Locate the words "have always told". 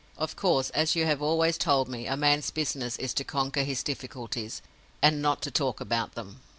1.05-1.87